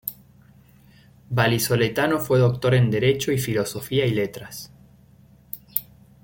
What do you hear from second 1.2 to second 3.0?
Vallisoletano, fue doctor en